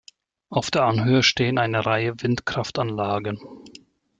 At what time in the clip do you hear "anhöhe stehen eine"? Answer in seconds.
0.85-1.85